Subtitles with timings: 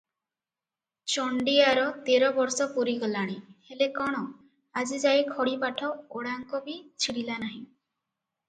[1.15, 3.37] ଚଣ୍ଡିଆର ତେର ବର୍ଷ ପୂରିଗଲାଣି,
[3.69, 4.25] ହେଲେ କଣ,
[4.83, 7.61] ଆଜିଯାଏ ଖଡ଼ିପାଠ ଓଡ଼ାଙ୍କ ବି ଛିଡ଼ିଲା ନାହିଁ।